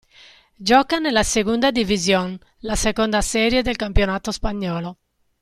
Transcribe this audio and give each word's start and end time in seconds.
Gioca 0.59 0.97
nella 0.97 1.21
"Segunda 1.21 1.69
División", 1.71 2.39
la 2.61 2.75
seconda 2.75 3.21
serie 3.21 3.61
del 3.61 3.75
campionato 3.75 4.31
spagnolo. 4.31 4.97